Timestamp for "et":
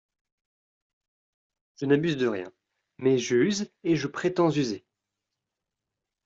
3.83-3.95